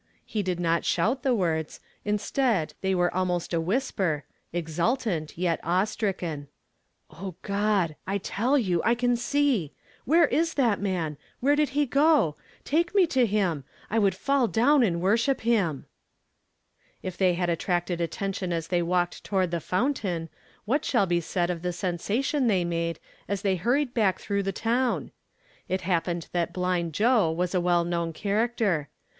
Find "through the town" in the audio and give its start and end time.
24.19-25.11